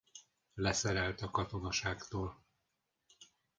[0.53, 2.43] Leszerelt a katonaságtól.